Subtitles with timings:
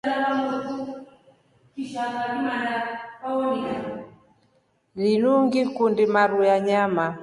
[5.01, 7.05] Linu ngikundi maru a nyama.